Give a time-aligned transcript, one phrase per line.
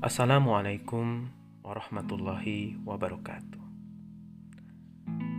[0.00, 1.28] Assalamualaikum
[1.60, 3.64] warahmatullahi wabarakatuh.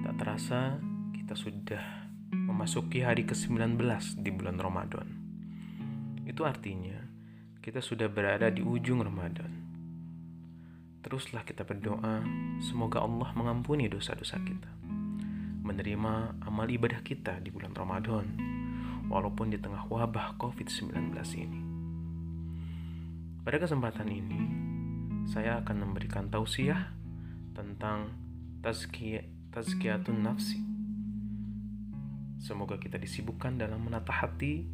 [0.05, 0.77] Tak terasa
[1.17, 1.81] kita sudah
[2.29, 3.81] memasuki hari ke-19
[4.21, 5.09] di bulan Ramadan.
[6.29, 6.93] Itu artinya
[7.57, 9.49] kita sudah berada di ujung Ramadan.
[11.01, 12.21] Teruslah kita berdoa,
[12.61, 14.69] semoga Allah mengampuni dosa-dosa kita.
[15.65, 18.29] Menerima amal ibadah kita di bulan Ramadan,
[19.09, 21.17] walaupun di tengah wabah COVID-19
[21.49, 21.60] ini.
[23.41, 24.41] Pada kesempatan ini,
[25.25, 26.93] saya akan memberikan tausiah
[27.57, 28.13] tentang
[28.61, 30.61] tazkiyatun nafsi.
[32.37, 34.69] Semoga kita disibukkan dalam menata hati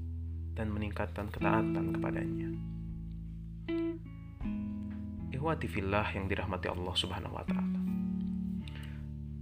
[0.52, 2.52] dan meningkatkan ketaatan kepadanya.
[5.32, 7.80] Ikhwati fillah yang dirahmati Allah Subhanahu wa taala.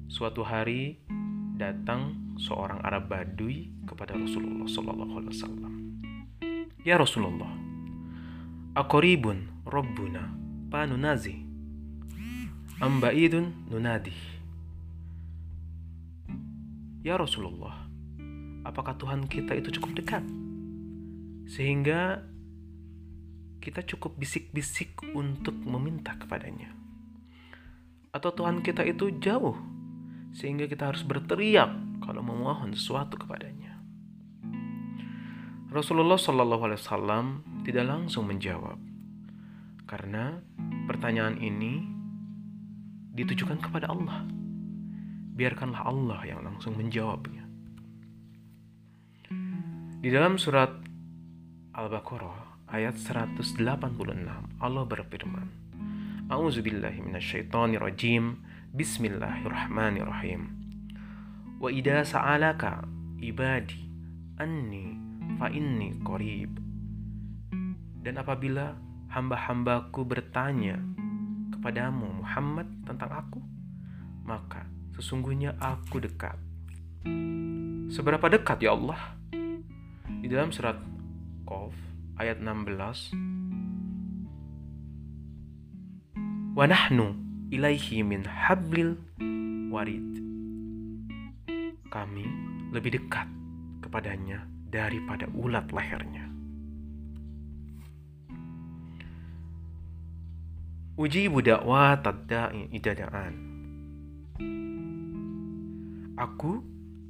[0.06, 1.02] Suatu hari
[1.58, 5.74] datang seorang Arab Badui kepada Rasulullah sallallahu alaihi wasallam.
[6.86, 7.55] Ya Rasulullah,
[8.76, 10.36] Akoribun Rabbuna
[10.68, 11.48] panunazi
[12.84, 14.12] Ambaidun nunadi
[17.00, 17.88] Ya Rasulullah
[18.68, 20.28] Apakah Tuhan kita itu cukup dekat?
[21.48, 22.28] Sehingga
[23.64, 26.76] kita cukup bisik-bisik untuk meminta kepadanya.
[28.12, 29.56] Atau Tuhan kita itu jauh
[30.36, 31.72] Sehingga kita harus berteriak
[32.04, 33.65] kalau memohon sesuatu kepadanya
[35.76, 37.26] Rasulullah Shallallahu Alaihi Wasallam
[37.68, 38.80] tidak langsung menjawab,
[39.84, 40.40] karena
[40.88, 41.84] pertanyaan ini
[43.12, 44.24] ditujukan kepada Allah.
[45.36, 47.44] Biarkanlah Allah yang langsung menjawabnya.
[50.00, 50.72] Di dalam surat
[51.76, 53.52] Al-Baqarah ayat 186
[54.64, 55.48] Allah berfirman,
[56.32, 58.40] A'udzubillahi minasyaitonirrajim.
[58.72, 60.42] Bismillahirrahmanirrahim.
[61.60, 62.88] Wa idza sa'alaka
[63.20, 63.92] ibadi
[64.40, 65.05] anni
[65.36, 66.52] fa inni qarib.
[68.06, 68.78] Dan apabila
[69.12, 70.78] hamba-hambaku bertanya
[71.56, 73.42] kepadamu Muhammad tentang aku,
[74.24, 76.38] maka sesungguhnya aku dekat.
[77.90, 79.18] Seberapa dekat ya Allah?
[80.22, 80.78] Di dalam surat
[81.46, 81.74] Qaf
[82.18, 83.14] ayat 16
[86.56, 87.14] Wa nahnu
[87.52, 88.98] ilaihi min hablil
[89.70, 90.24] warid.
[91.92, 92.26] Kami
[92.74, 93.28] lebih dekat
[93.84, 96.28] kepadanya daripada ulat lehernya.
[101.00, 103.34] Uji budakwa tadda'i idadaan.
[106.20, 106.60] Aku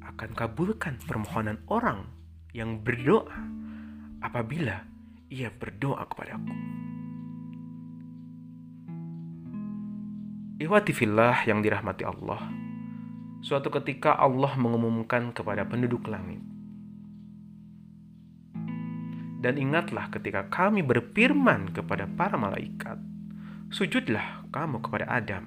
[0.05, 2.05] akan kabulkan permohonan orang
[2.53, 3.33] yang berdoa
[4.21, 4.85] apabila
[5.33, 6.53] ia berdoa kepadaku.
[10.61, 12.41] Ikhwati fillah yang dirahmati Allah.
[13.45, 16.54] Suatu ketika Allah mengumumkan kepada penduduk langit
[19.45, 22.97] dan ingatlah ketika kami berfirman kepada para malaikat,
[23.69, 25.45] sujudlah kamu kepada Adam.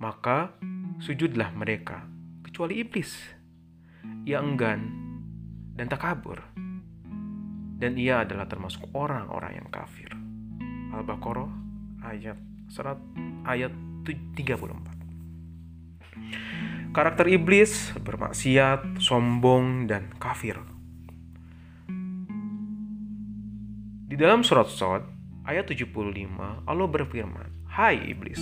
[0.00, 0.56] Maka
[0.96, 2.08] sujudlah mereka,
[2.40, 3.12] kecuali iblis.
[4.24, 4.80] Ia enggan
[5.76, 6.40] dan tak kabur.
[7.76, 10.08] Dan ia adalah termasuk orang-orang yang kafir.
[10.96, 11.52] Al-Baqarah
[12.08, 12.40] ayat
[12.72, 12.96] serat
[13.44, 13.76] ayat
[14.08, 16.96] 34.
[16.96, 20.79] Karakter iblis bermaksiat, sombong, dan kafir
[24.20, 25.00] dalam surat Sod
[25.48, 25.96] ayat 75
[26.68, 28.36] Allah berfirman, "Hai iblis,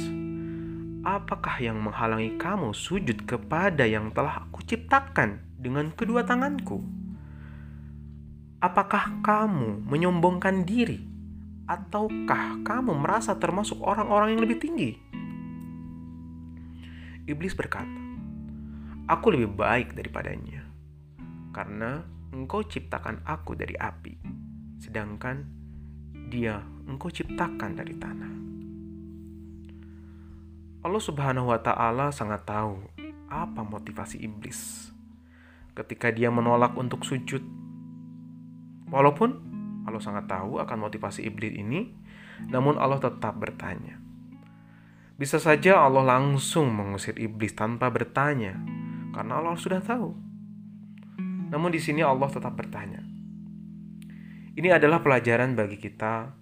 [1.07, 6.83] apakah yang menghalangi kamu sujud kepada yang telah aku ciptakan dengan kedua tanganku?
[8.59, 10.99] Apakah kamu menyombongkan diri
[11.71, 14.99] ataukah kamu merasa termasuk orang-orang yang lebih tinggi?"
[17.31, 18.03] Iblis berkata,
[19.07, 20.67] "Aku lebih baik daripadanya,
[21.55, 22.03] karena
[22.35, 24.19] engkau ciptakan aku dari api,
[24.83, 25.58] sedangkan
[26.29, 28.33] dia engkau ciptakan dari tanah.
[30.85, 32.79] Allah Subhanahu wa taala sangat tahu
[33.29, 34.89] apa motivasi iblis
[35.79, 37.41] ketika dia menolak untuk sujud.
[38.89, 39.31] Walaupun
[39.87, 41.89] Allah sangat tahu akan motivasi iblis ini,
[42.53, 43.97] namun Allah tetap bertanya.
[45.19, 48.55] Bisa saja Allah langsung mengusir iblis tanpa bertanya,
[49.17, 50.15] karena Allah sudah tahu.
[51.49, 53.03] Namun di sini Allah tetap bertanya,
[54.59, 56.35] ini adalah pelajaran bagi kita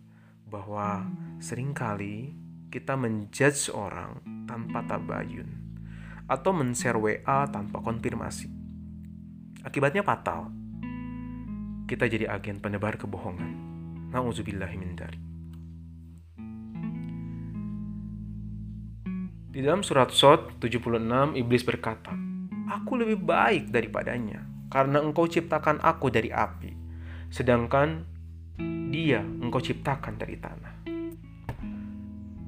[0.48, 1.04] bahwa
[1.36, 2.32] sering kali
[2.72, 5.44] kita menjudge orang tanpa tabayun
[6.24, 8.48] atau men-share WA tanpa konfirmasi.
[9.60, 10.48] Akibatnya fatal.
[11.84, 13.52] Kita jadi agen penebar kebohongan.
[14.08, 15.20] Nauzubillahi dari.
[19.52, 22.16] Di dalam surat Sot 76 iblis berkata,
[22.80, 24.40] "Aku lebih baik daripadanya
[24.72, 26.75] karena engkau ciptakan aku dari api."
[27.36, 28.08] Sedangkan
[28.88, 30.72] dia engkau ciptakan dari tanah.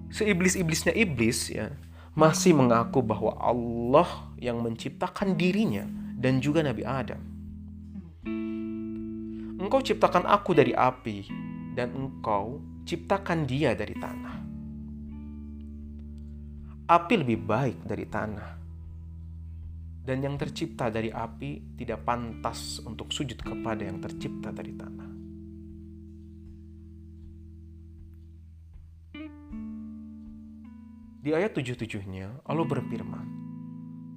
[0.08, 1.68] seiblis-iblisnya iblis ya
[2.16, 5.84] masih mengaku bahwa Allah yang menciptakan dirinya
[6.16, 7.20] dan juga Nabi Adam.
[9.60, 11.28] Engkau ciptakan aku dari api
[11.76, 12.56] dan engkau
[12.88, 14.36] ciptakan dia dari tanah.
[16.88, 18.57] Api lebih baik dari tanah.
[20.08, 25.10] Dan yang tercipta dari api tidak pantas untuk sujud kepada yang tercipta dari tanah.
[31.20, 33.26] Di ayat 77-nya Allah berfirman,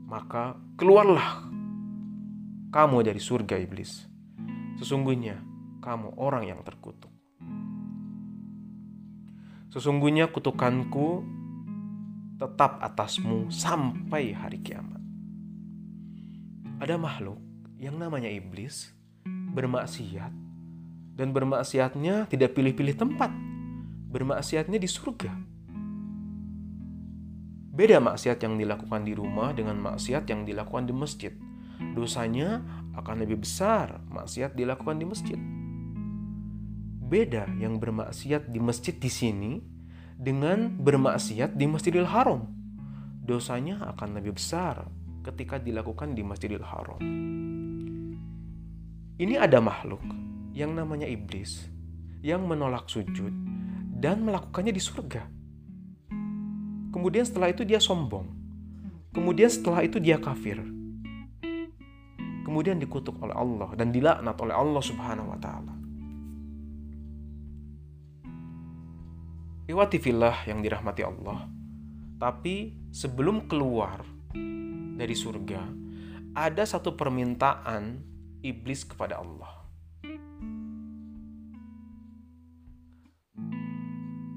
[0.07, 1.43] "Maka keluarlah
[2.71, 4.07] kamu dari surga iblis.
[4.79, 5.43] Sesungguhnya
[5.83, 7.11] kamu orang yang terkutuk."
[9.75, 11.19] Sesungguhnya kutukanku
[12.39, 15.00] tetap atasmu sampai hari kiamat.
[16.81, 17.37] Ada makhluk
[17.77, 18.89] yang namanya iblis
[19.53, 20.33] bermaksiat
[21.13, 23.29] dan bermaksiatnya tidak pilih-pilih tempat.
[24.09, 25.29] Bermaksiatnya di surga
[27.71, 31.31] Beda maksiat yang dilakukan di rumah dengan maksiat yang dilakukan di masjid.
[31.93, 32.65] Dosanya
[32.97, 35.39] akan lebih besar maksiat dilakukan di masjid.
[36.97, 39.61] Beda yang bermaksiat di masjid di sini
[40.17, 42.49] dengan bermaksiat di Masjidil Haram.
[43.21, 44.89] Dosanya akan lebih besar
[45.21, 47.01] ketika dilakukan di Masjidil Haram.
[49.21, 50.01] Ini ada makhluk
[50.53, 51.69] yang namanya iblis
[52.25, 53.33] yang menolak sujud
[54.01, 55.41] dan melakukannya di surga
[56.91, 58.27] Kemudian setelah itu dia sombong.
[59.15, 60.59] Kemudian setelah itu dia kafir.
[62.43, 65.73] Kemudian dikutuk oleh Allah dan dilaknat oleh Allah Subhanahu wa taala.
[69.71, 71.47] Iwati fillah yang dirahmati Allah.
[72.19, 74.03] Tapi sebelum keluar
[75.01, 75.65] dari surga,
[76.37, 78.05] ada satu permintaan
[78.45, 79.65] iblis kepada Allah.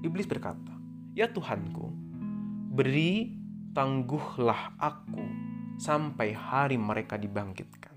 [0.00, 0.72] Iblis berkata,
[1.12, 1.92] "Ya Tuhanku,
[2.74, 3.30] Beri
[3.70, 5.22] tangguhlah aku
[5.78, 7.94] sampai hari mereka dibangkitkan.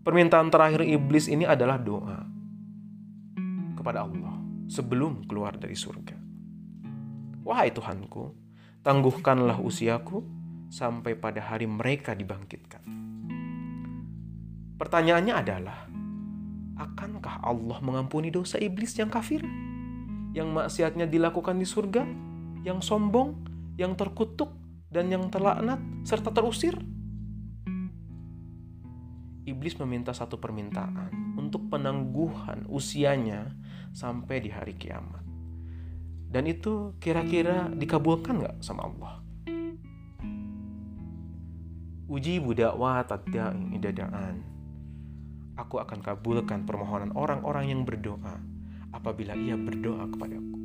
[0.00, 2.24] Permintaan terakhir iblis ini adalah doa
[3.76, 4.40] kepada Allah
[4.72, 6.16] sebelum keluar dari surga.
[7.44, 8.43] Wahai Tuhanku,
[8.84, 10.22] tangguhkanlah usiaku
[10.68, 12.84] sampai pada hari mereka dibangkitkan.
[14.78, 15.78] Pertanyaannya adalah,
[16.76, 19.40] akankah Allah mengampuni dosa iblis yang kafir?
[20.34, 22.02] yang maksiatnya dilakukan di surga,
[22.66, 23.46] yang sombong,
[23.78, 24.50] yang terkutuk,
[24.90, 26.74] dan yang terlaknat serta terusir.
[29.46, 33.54] Iblis meminta satu permintaan untuk penangguhan usianya
[33.94, 35.22] sampai di hari kiamat.
[36.30, 39.24] Dan itu kira-kira dikabulkan nggak sama Allah?
[42.04, 44.44] Uji budakwah tadda'i idadaan.
[45.56, 48.38] Aku akan kabulkan permohonan orang-orang yang berdoa
[48.94, 50.58] apabila ia berdoa kepadaku.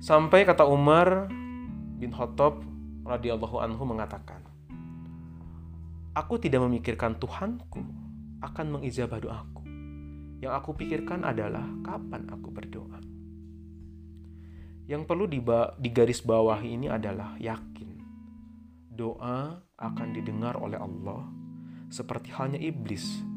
[0.00, 1.28] Sampai kata Umar
[2.00, 2.64] bin Khattab
[3.04, 4.40] radhiyallahu anhu mengatakan,
[6.16, 7.84] Aku tidak memikirkan Tuhanku
[8.40, 9.59] akan mengijabah doaku.
[10.40, 12.98] Yang aku pikirkan adalah kapan aku berdoa.
[14.88, 15.28] Yang perlu
[15.78, 18.00] digaris bawah ini adalah yakin.
[18.90, 21.28] Doa akan didengar oleh Allah
[21.92, 23.30] seperti halnya iblis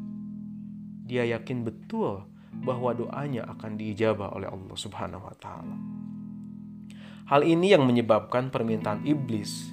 [1.03, 2.23] dia yakin betul
[2.63, 5.77] bahwa doanya akan diijabah oleh Allah Subhanahu wa taala.
[7.27, 9.71] Hal ini yang menyebabkan permintaan iblis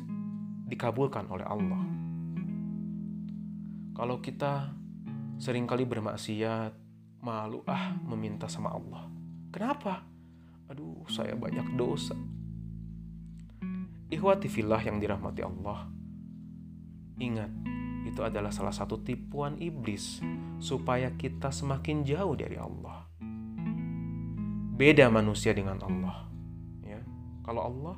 [0.67, 1.83] dikabulkan oleh Allah.
[3.95, 4.75] Kalau kita
[5.39, 6.73] sering kali bermaksiat,
[7.21, 9.09] malu ah meminta sama Allah.
[9.53, 10.05] Kenapa?
[10.73, 12.17] Aduh, saya banyak dosa.
[14.11, 15.87] Ikhwati fillah yang dirahmati Allah.
[17.21, 17.53] Ingat,
[18.09, 20.19] itu adalah salah satu tipuan iblis
[20.59, 23.07] supaya kita semakin jauh dari Allah.
[24.75, 26.27] Beda manusia dengan Allah.
[26.83, 27.05] Ya.
[27.45, 27.97] Kalau Allah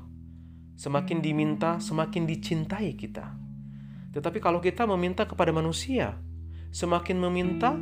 [0.74, 3.38] semakin diminta, semakin dicintai kita.
[4.12, 6.18] Tetapi kalau kita meminta kepada manusia,
[6.74, 7.78] semakin meminta,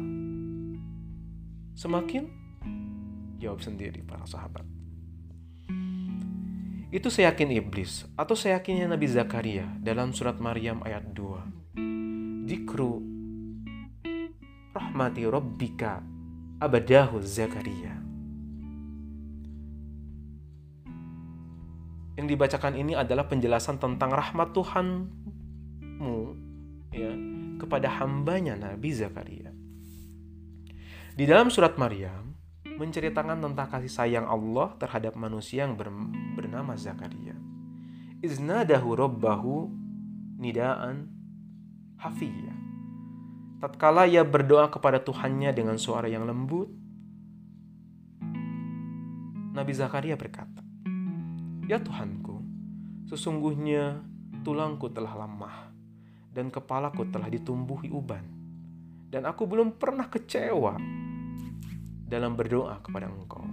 [1.74, 2.28] semakin
[3.40, 4.64] jawab sendiri para sahabat.
[6.90, 12.98] Itu saya yakin iblis atau saya yakinnya Nabi Zakaria dalam surat Maryam ayat 2 Dikru
[14.74, 16.02] rahmati rabbika
[16.58, 17.94] abadahu Zakaria.
[22.18, 26.18] Yang dibacakan ini adalah penjelasan tentang rahmat Tuhanmu
[26.90, 27.12] ya
[27.62, 29.50] kepada hambanya Nabi Zakaria.
[31.20, 32.32] Di dalam surat Maryam
[32.64, 35.76] menceritakan tentang kasih sayang Allah terhadap manusia yang
[36.32, 37.36] bernama Zakaria.
[38.24, 39.68] Iznadahu rabbahu
[40.40, 41.12] nidaan
[42.00, 42.56] hafiyah.
[43.60, 46.72] Tatkala ia berdoa kepada Tuhannya dengan suara yang lembut,
[49.52, 50.64] Nabi Zakaria berkata,
[51.68, 52.40] "Ya Tuhanku,
[53.12, 54.00] sesungguhnya
[54.40, 55.68] tulangku telah lemah
[56.32, 58.24] dan kepalaku telah ditumbuhi uban,
[59.12, 60.80] dan aku belum pernah kecewa
[62.11, 63.47] dalam berdoa kepada Engkau."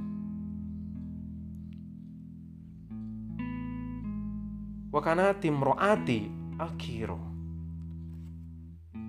[4.88, 6.26] Wakana timroati
[6.58, 7.22] akiro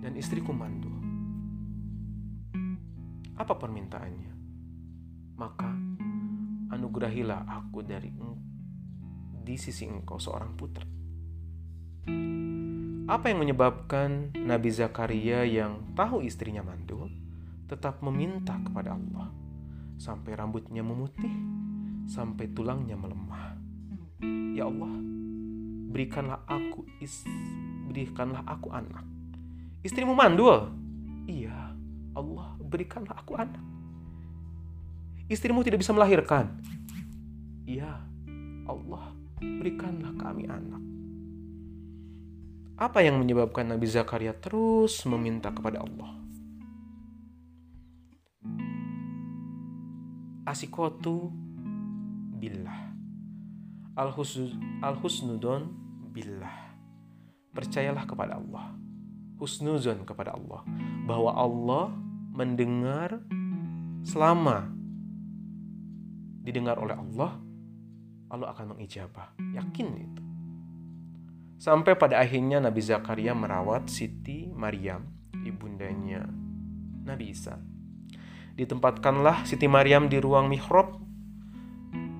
[0.05, 0.93] dan istriku mandul.
[3.39, 4.33] Apa permintaannya?
[5.39, 5.71] Maka
[6.75, 8.11] anugerahilah aku dari
[9.39, 10.85] di sisi engkau seorang putra.
[13.09, 17.09] Apa yang menyebabkan Nabi Zakaria yang tahu istrinya mandul
[17.65, 19.38] tetap meminta kepada Allah
[19.99, 21.29] sampai rambutnya memutih,
[22.07, 23.59] sampai tulangnya melemah.
[24.55, 24.95] Ya Allah,
[25.91, 27.27] berikanlah aku is,
[27.91, 29.03] berikanlah aku anak.
[29.83, 30.71] Istrimu mandul?
[31.27, 31.75] Iya,
[32.15, 33.61] Allah berikanlah aku anak.
[35.29, 36.57] Istrimu tidak bisa melahirkan.
[37.67, 38.01] Iya,
[38.65, 40.81] Allah berikanlah kami anak.
[42.79, 46.18] Apa yang menyebabkan Nabi Zakaria terus meminta kepada Allah?
[50.49, 51.29] Asikotu
[52.41, 52.89] billah.
[54.81, 55.69] Al-husnudon
[56.09, 56.73] billah.
[57.53, 58.73] Percayalah kepada Allah.
[59.37, 60.65] Husnuzon kepada Allah.
[61.05, 61.93] Bahwa Allah
[62.33, 63.21] mendengar
[64.01, 64.73] selama
[66.41, 67.37] didengar oleh Allah,
[68.33, 69.37] Allah akan mengijabah.
[69.53, 70.23] Yakin itu.
[71.61, 75.05] Sampai pada akhirnya Nabi Zakaria merawat Siti Maryam,
[75.45, 76.25] ibundanya
[77.05, 77.59] Nabi Isa.
[78.59, 80.99] Ditempatkanlah Siti Maryam di ruang mihrab.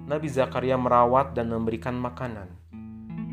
[0.08, 2.48] Nabi Zakaria merawat dan memberikan makanan.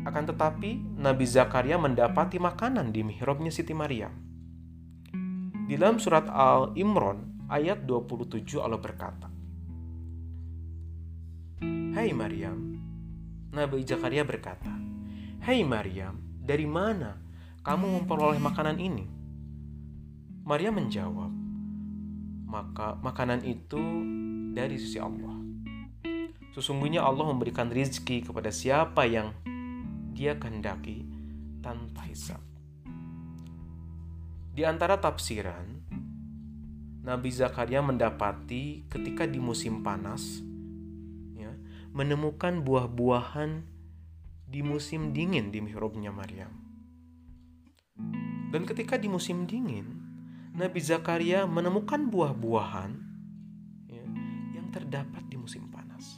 [0.03, 4.11] Akan tetapi, Nabi Zakaria mendapati makanan di mihrabnya Siti Maryam.
[5.71, 9.31] Di dalam surat Al-Imran ayat 27 Allah berkata,
[11.95, 12.75] Hai Maryam,
[13.55, 14.75] Nabi Zakaria berkata,
[15.47, 17.15] Hai Maryam, dari mana
[17.63, 19.07] kamu memperoleh makanan ini?
[20.43, 21.36] Maryam menjawab,
[22.47, 23.79] maka makanan itu
[24.55, 25.35] dari sisi Allah.
[26.55, 29.35] Sesungguhnya Allah memberikan rizki kepada siapa yang
[30.15, 31.05] dia kehendaki
[31.61, 32.41] tanpa hisab.
[34.57, 35.85] Di antara tafsiran,
[37.05, 40.41] Nabi Zakaria mendapati ketika di musim panas,
[41.37, 41.53] ya,
[41.93, 43.61] menemukan buah-buahan
[44.49, 46.49] di musim dingin di mihrabnya Maryam.
[48.49, 50.06] Dan ketika di musim dingin,
[50.57, 52.91] Nabi Zakaria menemukan buah-buahan
[53.93, 54.01] ya,
[54.57, 56.17] yang terdapat di musim panas.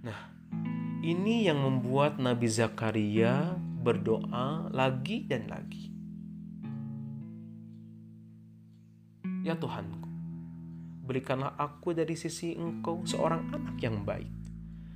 [0.00, 0.16] Nah,
[1.04, 3.52] ini yang membuat Nabi Zakaria
[3.84, 5.92] berdoa lagi dan lagi.
[9.44, 10.08] Ya Tuhanku,
[11.04, 14.32] berikanlah aku dari sisi Engkau seorang anak yang baik.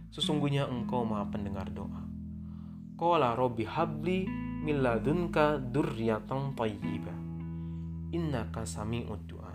[0.08, 2.08] Sesungguhnya Engkau Maha pendengar doa.
[2.96, 7.18] Qala Robbi habli min ladunka durriyatan tayyibah.
[8.14, 9.54] Innaka sami'ud du'a.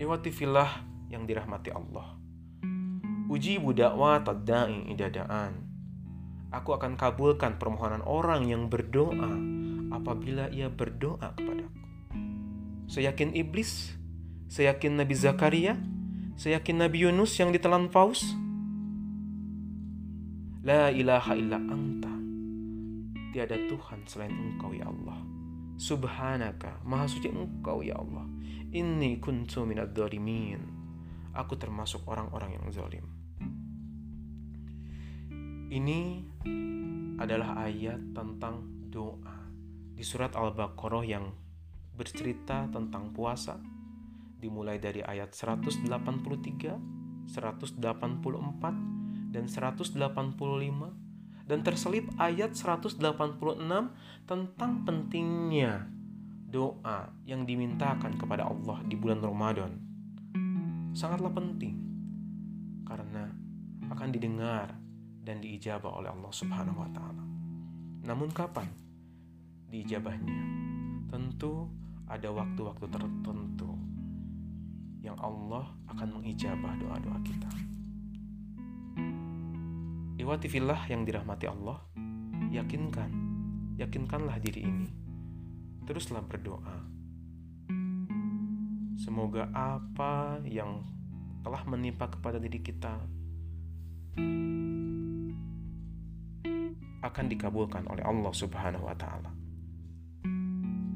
[0.00, 2.18] Iwati filah yang dirahmati Allah.
[3.30, 5.70] Uji budakwa tadda'i idadaan
[6.50, 9.30] Aku akan kabulkan permohonan orang yang berdoa
[9.94, 11.78] apabila ia berdoa kepadaku.
[12.90, 13.94] Seyakin iblis,
[14.50, 15.78] seyakin Nabi Zakaria,
[16.34, 18.26] seyakin Nabi Yunus yang ditelan paus.
[20.60, 22.12] La ilaha illa anta.
[23.32, 25.16] Tiada Tuhan selain engkau ya Allah.
[25.80, 28.28] Subhanaka, maha suci engkau ya Allah.
[28.68, 29.96] Inni kuntu minad
[31.32, 33.08] Aku termasuk orang-orang yang zalim.
[35.72, 36.28] Ini
[37.16, 38.60] adalah ayat tentang
[38.92, 39.48] doa
[39.96, 41.32] di surat Al-Baqarah yang
[41.96, 43.56] bercerita tentang puasa
[44.36, 45.88] dimulai dari ayat 183,
[47.32, 48.89] 184,
[49.30, 49.96] dan 185
[51.46, 53.02] dan terselip ayat 186
[54.26, 55.90] tentang pentingnya
[56.50, 59.72] doa yang dimintakan kepada Allah di bulan Ramadan.
[60.94, 61.78] Sangatlah penting
[62.86, 63.30] karena
[63.90, 64.74] akan didengar
[65.22, 67.24] dan diijabah oleh Allah Subhanahu wa taala.
[68.02, 68.66] Namun kapan
[69.70, 70.38] diijabahnya?
[71.10, 71.70] Tentu
[72.10, 73.70] ada waktu-waktu tertentu
[75.02, 77.69] yang Allah akan mengijabah doa-doa kita.
[80.20, 80.52] Iwati
[80.92, 81.80] yang dirahmati Allah,
[82.52, 83.08] yakinkan,
[83.80, 84.88] yakinkanlah diri ini.
[85.88, 86.76] Teruslah berdoa.
[89.00, 90.84] Semoga apa yang
[91.40, 93.00] telah menimpa kepada diri kita
[97.00, 99.32] akan dikabulkan oleh Allah Subhanahu wa taala.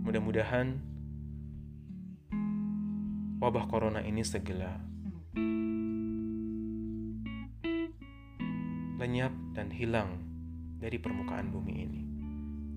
[0.05, 0.85] Mudah-mudahan
[3.41, 4.77] wabah corona ini segera
[9.05, 10.17] lenyap dan hilang
[10.81, 12.03] dari permukaan bumi ini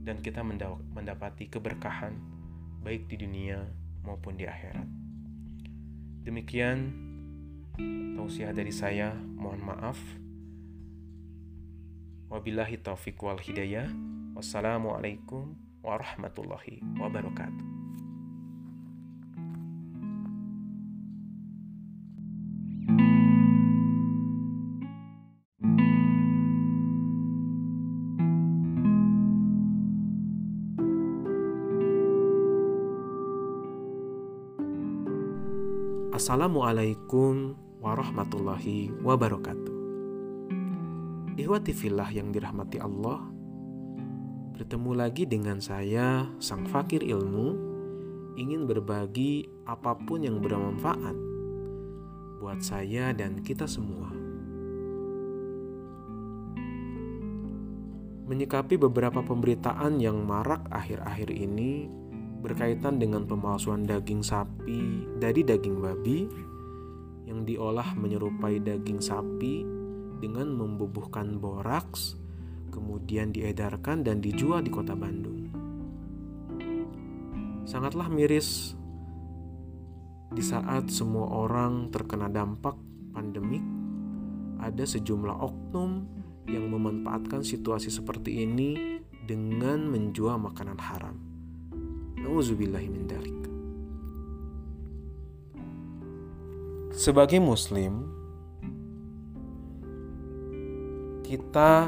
[0.03, 0.43] dan kita
[0.91, 2.19] mendapati keberkahan
[2.83, 3.63] baik di dunia
[4.03, 4.87] maupun di akhirat.
[6.27, 6.91] Demikian
[8.19, 9.99] tausiah dari saya, mohon maaf.
[12.27, 13.87] Wabillahi taufiq wal hidayah.
[14.35, 17.76] Wassalamualaikum warahmatullahi wabarakatuh.
[36.17, 39.75] Assalamualaikum warahmatullahi wabarakatuh.
[41.37, 43.21] Ihwati fillah yang dirahmati Allah,
[44.57, 47.53] bertemu lagi dengan saya, sang fakir ilmu,
[48.33, 51.13] ingin berbagi apa pun yang bermanfaat
[52.41, 54.09] buat saya dan kita semua.
[58.25, 61.85] Menyikapi beberapa pemberitaan yang marak akhir-akhir ini,
[62.41, 66.29] berkaitan dengan pemalsuan daging sapi dari daging babi
[67.27, 69.67] yang diolah menyerupai daging sapi
[70.17, 72.15] dengan membubuhkan boraks,
[72.71, 75.51] kemudian diedarkan dan dijual di kota Bandung.
[77.67, 78.79] Sangatlah miris
[80.31, 82.79] di saat semua orang terkena dampak
[83.11, 83.63] pandemik,
[84.63, 86.07] ada sejumlah oknum
[86.47, 91.36] yang memanfaatkan situasi seperti ini dengan menjual makanan haram.
[92.27, 93.07] Nauzubillahi.
[96.91, 98.03] Sebagai muslim,
[101.23, 101.87] kita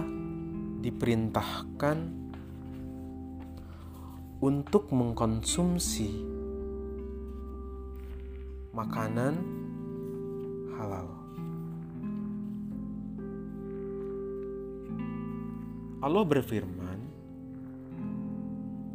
[0.79, 1.97] diperintahkan
[4.39, 6.23] untuk mengkonsumsi
[8.71, 9.35] makanan
[10.79, 11.09] halal.
[15.99, 16.99] Allah berfirman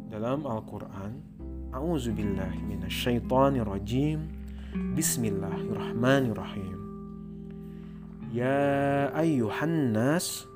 [0.09, 1.34] dalam Al-Quran
[1.75, 4.31] A'udzu billahi minasyaitonir rajim
[4.95, 6.79] Bismillahirrahmanirrahim.
[8.31, 10.47] Ya ayyuhan nas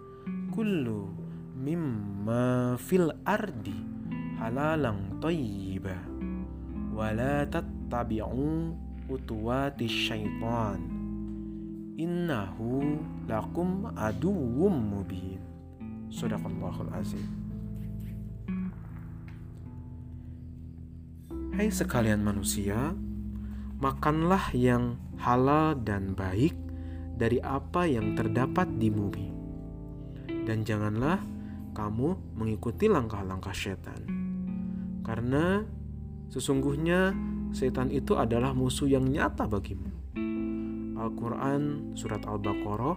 [0.55, 1.11] kullu
[1.59, 3.75] mimma fil ardi
[4.39, 5.99] halalang thayyiba
[6.95, 8.71] wa la tattabi'u
[9.11, 10.79] utuwati syaitan.
[11.99, 12.95] Innahu
[13.27, 15.43] lakum aduwwum mubin.
[16.07, 17.38] Sadaqallahul azim
[21.59, 22.95] Hai sekalian manusia,
[23.83, 26.55] makanlah yang halal dan baik
[27.19, 29.27] dari apa yang terdapat di bumi.
[30.47, 31.19] Dan janganlah
[31.75, 34.07] kamu mengikuti langkah-langkah setan.
[35.03, 35.59] Karena
[36.31, 37.11] sesungguhnya
[37.51, 40.15] setan itu adalah musuh yang nyata bagimu.
[40.95, 42.95] Al-Quran Surat Al-Baqarah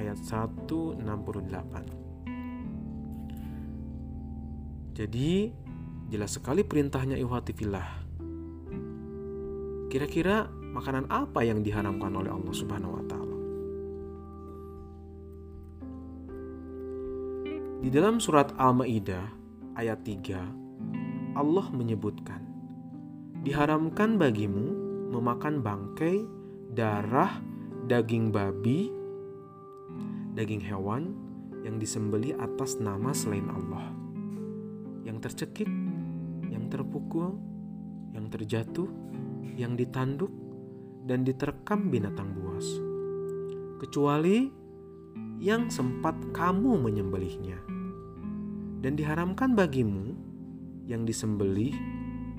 [0.00, 1.04] ayat 168
[4.96, 5.59] Jadi
[6.10, 8.02] Jelas sekali perintahnya ihwati filah.
[9.86, 13.38] Kira-kira makanan apa yang diharamkan oleh Allah Subhanahu wa taala?
[17.80, 19.24] Di dalam surat Al-Maidah
[19.78, 22.42] ayat 3 Allah menyebutkan
[23.46, 26.22] diharamkan bagimu memakan bangkai,
[26.70, 27.42] darah,
[27.90, 28.94] daging babi,
[30.38, 31.14] daging hewan
[31.66, 33.90] yang disembeli atas nama selain Allah.
[35.02, 35.70] Yang tercekik
[36.70, 37.34] terpukul,
[38.14, 38.86] yang terjatuh,
[39.58, 40.30] yang ditanduk,
[41.04, 42.64] dan diterkam binatang buas,
[43.82, 44.46] kecuali
[45.42, 47.58] yang sempat kamu menyembelihnya,
[48.80, 50.14] dan diharamkan bagimu
[50.86, 51.74] yang disembelih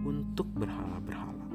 [0.08, 1.46] untuk berhala-berhala.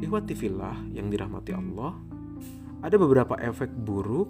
[0.00, 1.96] Ikhwati fillah yang dirahmati Allah,
[2.84, 4.28] ada beberapa efek buruk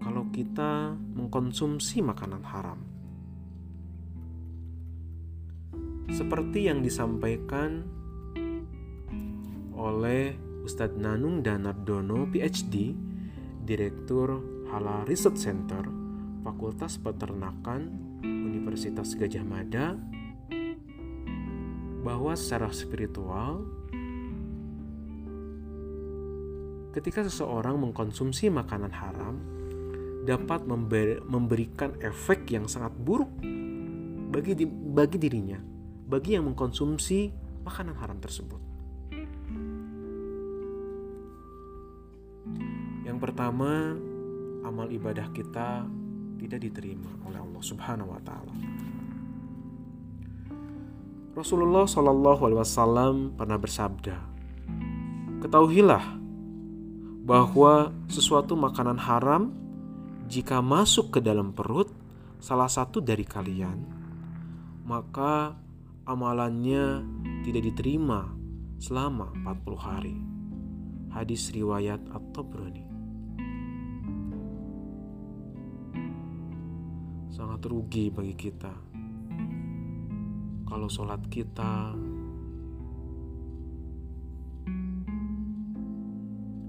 [0.00, 2.89] kalau kita mengkonsumsi makanan haram.
[6.10, 7.86] Seperti yang disampaikan
[9.74, 10.34] oleh
[10.66, 12.92] Ustadz Nanung Danardono PhD,
[13.64, 15.86] Direktur Halal Research Center,
[16.42, 17.88] Fakultas Peternakan
[18.26, 19.96] Universitas Gajah Mada,
[22.04, 23.64] bahwa secara spiritual,
[26.92, 29.34] ketika seseorang mengkonsumsi makanan haram,
[30.28, 30.68] dapat
[31.24, 33.32] memberikan efek yang sangat buruk
[34.30, 35.79] bagi bagi dirinya
[36.10, 37.30] bagi yang mengkonsumsi
[37.62, 38.58] makanan haram tersebut.
[43.06, 43.94] Yang pertama,
[44.66, 45.86] amal ibadah kita
[46.42, 48.54] tidak diterima oleh Allah Subhanahu wa taala.
[51.30, 54.18] Rasulullah Shallallahu Alaihi Wasallam pernah bersabda,
[55.46, 56.02] ketahuilah
[57.22, 59.54] bahwa sesuatu makanan haram
[60.26, 61.86] jika masuk ke dalam perut
[62.42, 63.78] salah satu dari kalian,
[64.82, 65.54] maka
[66.10, 67.06] amalannya
[67.46, 68.34] tidak diterima
[68.82, 70.16] selama 40 hari.
[71.10, 72.86] Hadis riwayat At-Tabrani.
[77.30, 78.90] Sangat rugi bagi kita
[80.70, 81.98] kalau sholat kita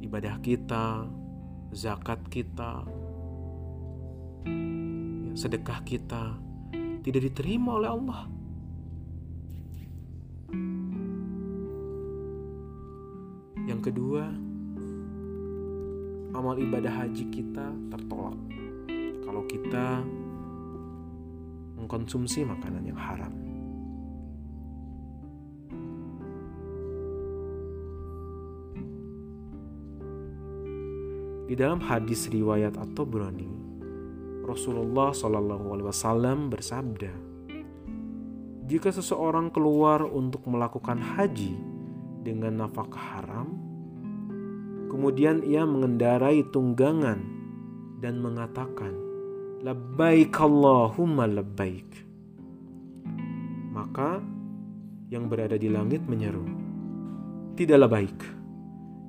[0.02, 1.06] ibadah kita
[1.70, 2.82] zakat kita
[4.50, 6.34] ya, sedekah kita
[7.06, 8.41] tidak diterima oleh Allah
[13.72, 14.28] yang kedua
[16.36, 18.36] amal ibadah haji kita tertolak.
[19.24, 20.04] Kalau kita
[21.80, 23.34] mengkonsumsi makanan yang haram.
[31.48, 33.48] Di dalam hadis riwayat atau berani,
[34.48, 37.12] Rasulullah Shallallahu Alaihi Wasallam bersabda,
[38.72, 41.71] jika seseorang keluar untuk melakukan haji
[42.22, 43.50] dengan nafkah haram,
[44.90, 47.20] kemudian ia mengendarai tunggangan
[48.02, 48.94] dan mengatakan,
[49.62, 51.90] Labbaik Allahumma labbaik.
[53.72, 54.22] Maka
[55.14, 56.46] yang berada di langit menyeru,
[57.54, 58.20] Tidaklah baik,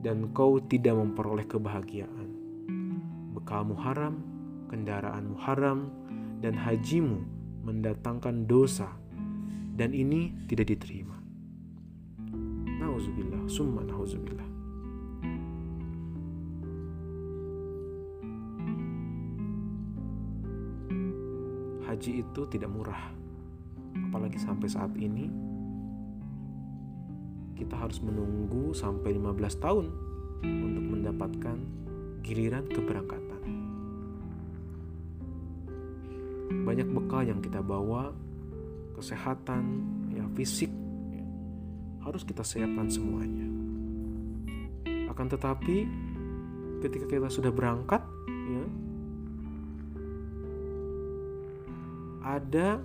[0.04, 2.22] dan kau tidak memperoleh kebahagiaan
[3.42, 4.22] bekalmu haram,
[4.70, 5.90] kendaraanmu haram,
[6.38, 7.26] dan hajimu
[7.66, 8.86] mendatangkan dosa,
[9.74, 11.01] dan ini tidak diterima.
[13.02, 14.46] Nauzubillah, summa nauzubillah.
[21.82, 23.10] Haji itu tidak murah,
[24.06, 25.26] apalagi sampai saat ini
[27.58, 29.90] kita harus menunggu sampai 15 tahun
[30.46, 31.58] untuk mendapatkan
[32.22, 33.42] giliran keberangkatan.
[36.62, 38.14] Banyak bekal yang kita bawa,
[38.94, 39.62] kesehatan,
[40.14, 40.70] ya fisik,
[42.02, 43.46] harus kita siapkan semuanya.
[45.10, 45.86] Akan tetapi,
[46.82, 48.64] ketika kita sudah berangkat, ya,
[52.22, 52.80] ada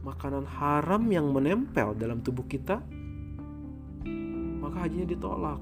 [0.00, 2.80] makanan haram yang menempel dalam tubuh kita,
[4.60, 5.60] maka hajinya ditolak.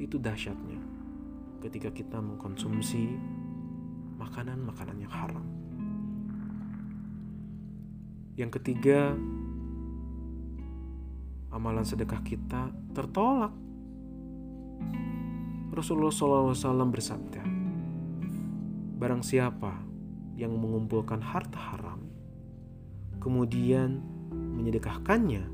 [0.00, 0.80] Itu dahsyatnya
[1.60, 3.14] ketika kita mengkonsumsi
[4.16, 5.59] makanan-makanan yang haram.
[8.38, 9.14] Yang ketiga,
[11.50, 13.54] amalan sedekah kita tertolak.
[15.70, 17.42] Rasulullah SAW bersabda,
[19.00, 19.80] Barang siapa
[20.36, 22.04] yang mengumpulkan harta haram,
[23.22, 25.46] kemudian menyedekahkannya,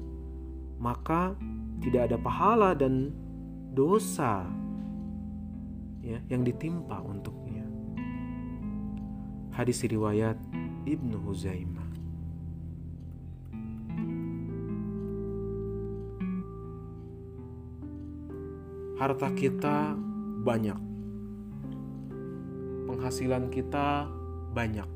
[0.80, 1.36] maka
[1.80, 3.12] tidak ada pahala dan
[3.76, 4.48] dosa
[6.00, 7.66] ya yang ditimpa untuknya.
[9.52, 10.36] Hadis riwayat
[10.84, 11.85] Ibnu Huzaimah.
[18.96, 19.92] Harta kita
[20.42, 20.80] banyak.
[22.88, 24.08] Penghasilan kita
[24.56, 24.88] banyak.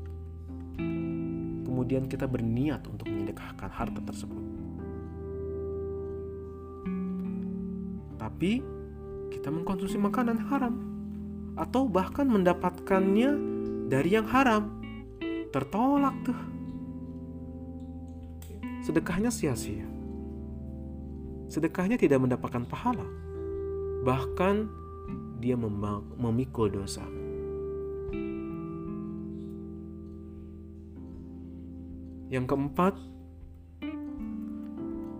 [1.65, 4.51] Kemudian kita berniat untuk menyedekahkan harta tersebut.
[8.41, 8.57] tapi
[9.29, 10.73] kita mengkonsumsi makanan haram
[11.53, 13.37] atau bahkan mendapatkannya
[13.85, 14.81] dari yang haram.
[15.53, 16.39] Tertolak tuh.
[18.81, 19.85] Sedekahnya sia-sia.
[21.53, 23.05] Sedekahnya tidak mendapatkan pahala.
[24.01, 24.55] Bahkan
[25.41, 27.05] dia memikul dosa.
[32.31, 32.93] Yang keempat,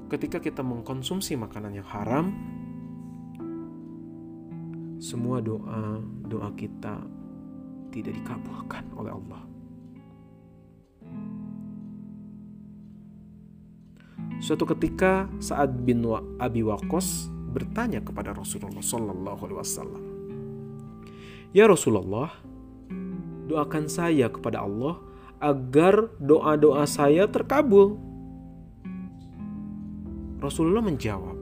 [0.08, 2.32] ketika kita mengkonsumsi makanan yang haram,
[5.02, 7.04] semua doa doa kita
[7.91, 9.44] tidak dikabulkan oleh Allah.
[14.39, 16.02] Suatu ketika saat bin
[16.39, 20.03] Abi Waqqas bertanya kepada Rasulullah Sallallahu Alaihi Wasallam,
[21.51, 22.31] Ya Rasulullah,
[23.51, 25.03] doakan saya kepada Allah
[25.43, 27.99] agar doa-doa saya terkabul.
[30.39, 31.35] Rasulullah menjawab,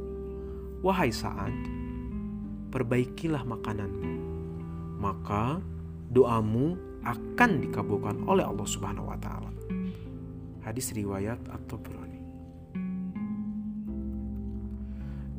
[0.81, 1.53] Wahai Sa'ad,
[2.73, 4.13] perbaikilah makananmu,
[4.97, 5.61] maka
[6.09, 6.73] doamu
[7.05, 9.51] akan dikabulkan oleh Allah Subhanahu wa taala.
[10.65, 11.77] Hadis riwayat atau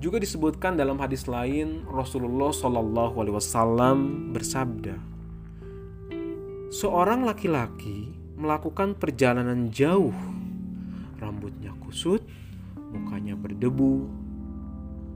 [0.01, 4.97] Juga disebutkan dalam hadis lain Rasulullah Shallallahu alaihi wasallam bersabda,
[6.73, 8.09] Seorang laki-laki
[8.41, 10.17] melakukan perjalanan jauh.
[11.21, 12.25] Rambutnya kusut,
[12.81, 14.09] mukanya berdebu.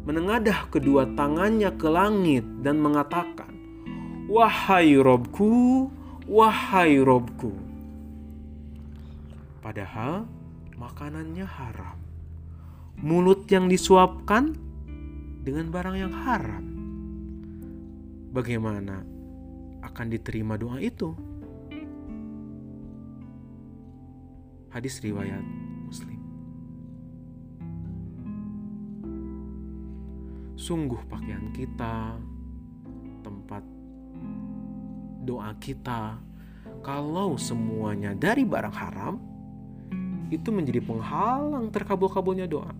[0.04, 3.56] Menengadah kedua tangannya ke langit dan mengatakan,
[4.28, 5.88] "Wahai Robku,
[6.28, 7.56] wahai Robku."
[9.64, 10.28] Padahal
[10.76, 11.96] makanannya haram.
[13.00, 14.73] Mulut yang disuapkan
[15.44, 16.64] dengan barang yang haram.
[18.32, 19.04] Bagaimana
[19.84, 21.12] akan diterima doa itu?
[24.72, 25.44] Hadis riwayat
[25.86, 26.18] Muslim.
[30.56, 32.16] Sungguh pakaian kita,
[33.20, 33.62] tempat
[35.28, 36.18] doa kita,
[36.80, 39.14] kalau semuanya dari barang haram,
[40.32, 42.72] itu menjadi penghalang terkabul-kabulnya doa.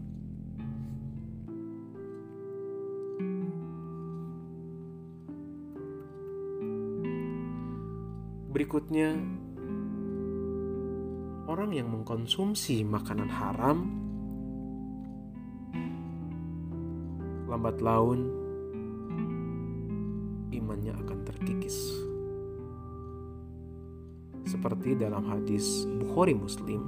[8.55, 9.19] Berikutnya,
[11.51, 13.79] orang yang mengkonsumsi makanan haram
[17.51, 18.31] lambat laun
[20.55, 21.75] imannya akan terkikis.
[24.47, 26.79] Seperti dalam hadis Bukhari Muslim,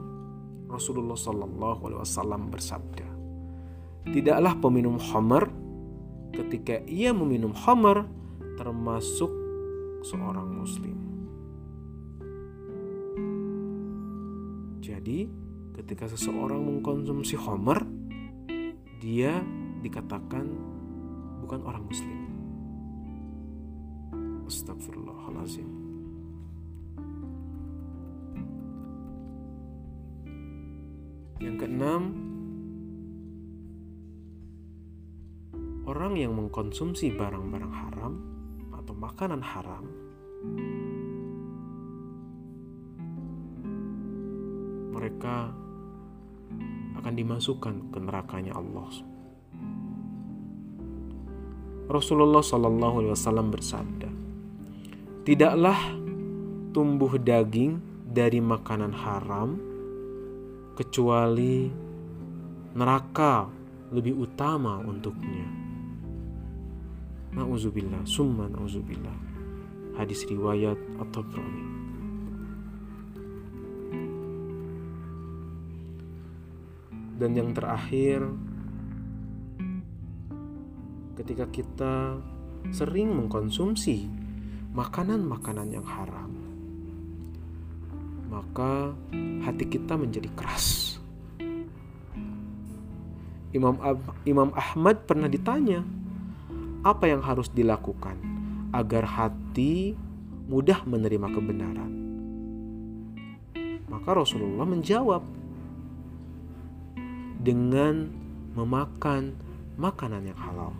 [0.70, 3.08] Rasulullah Shallallahu Alaihi Wasallam bersabda,
[4.14, 5.50] tidaklah peminum homer
[6.30, 8.06] ketika ia meminum homer
[8.54, 9.34] termasuk
[10.06, 10.95] seorang muslim.
[15.06, 15.30] Jadi,
[15.78, 17.78] ketika seseorang mengkonsumsi homer,
[18.98, 19.38] dia
[19.78, 20.50] dikatakan
[21.46, 22.26] bukan orang muslim.
[24.50, 25.70] Astagfirullahalazim.
[31.38, 32.02] Yang keenam,
[35.86, 38.12] orang yang mengkonsumsi barang-barang haram
[38.74, 39.86] atau makanan haram
[45.06, 45.54] mereka
[46.98, 48.90] akan dimasukkan ke nerakanya Allah.
[51.86, 54.10] Rasulullah Shallallahu Alaihi Wasallam bersabda,
[55.22, 55.78] tidaklah
[56.74, 59.54] tumbuh daging dari makanan haram
[60.74, 61.70] kecuali
[62.74, 63.46] neraka
[63.94, 65.46] lebih utama untuknya.
[67.30, 69.38] Nauzubillah, summa nauzubillah.
[69.94, 71.22] Hadis riwayat atau
[77.16, 78.28] Dan yang terakhir,
[81.16, 82.20] ketika kita
[82.76, 84.04] sering mengkonsumsi
[84.76, 86.28] makanan-makanan yang haram,
[88.28, 88.92] maka
[89.48, 91.00] hati kita menjadi keras.
[93.56, 93.80] Imam
[94.28, 95.80] Imam Ahmad pernah ditanya,
[96.84, 98.20] apa yang harus dilakukan
[98.76, 99.96] agar hati
[100.52, 101.92] mudah menerima kebenaran?
[103.88, 105.24] Maka Rasulullah menjawab,
[107.46, 108.10] dengan
[108.58, 109.38] memakan
[109.78, 110.74] makanan yang halal.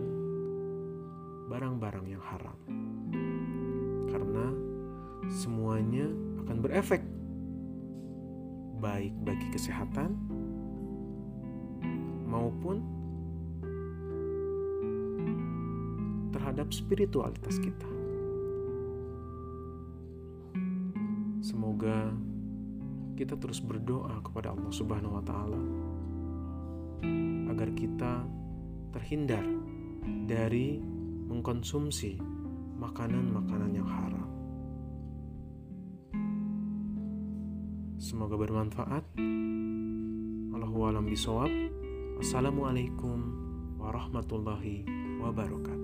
[1.51, 2.59] barang-barang yang haram.
[4.11, 4.47] Karena
[5.31, 6.07] semuanya
[6.47, 7.03] akan berefek
[8.81, 10.17] baik bagi kesehatan
[12.25, 12.81] maupun
[16.33, 18.00] terhadap spiritualitas kita.
[21.51, 22.15] Semoga
[23.19, 25.59] kita terus berdoa kepada Allah Subhanahu wa taala
[27.51, 28.23] agar kita
[28.95, 29.43] terhindar
[30.31, 30.79] dari
[31.27, 32.23] mengkonsumsi
[32.79, 34.31] makanan-makanan yang haram.
[37.99, 39.19] Semoga bermanfaat.
[40.55, 41.51] Allahu a'lam bishawab.
[42.23, 43.19] Assalamualaikum
[43.83, 44.87] warahmatullahi
[45.19, 45.80] wabarakatuh.